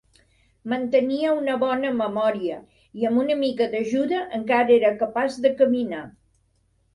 Mantenia 0.71 1.33
una 1.41 1.57
bona 1.63 1.91
memòria 1.97 2.57
i 3.01 3.05
amb 3.09 3.21
una 3.25 3.35
mica 3.43 3.69
d'ajuda 3.75 4.23
encara 4.39 4.75
era 4.79 4.93
capaç 5.05 5.39
de 5.45 5.55
caminar. 5.63 6.03